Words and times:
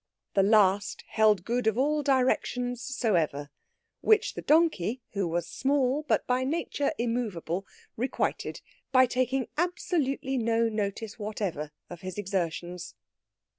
The 0.33 0.41
last 0.41 1.03
held 1.09 1.45
good 1.45 1.67
of 1.67 1.77
all 1.77 2.01
directions 2.01 2.81
soever. 2.81 3.51
Which 3.99 4.33
the 4.33 4.41
donkey, 4.41 5.03
who 5.11 5.27
was 5.27 5.45
small, 5.47 6.01
but 6.07 6.25
by 6.25 6.43
nature 6.43 6.91
immovable, 6.97 7.67
requited 7.95 8.61
by 8.91 9.05
taking 9.05 9.47
absolutely 9.59 10.39
no 10.39 10.67
notice 10.69 11.19
whatever 11.19 11.71
of 11.87 12.01
his 12.01 12.17
exertions. 12.17 12.95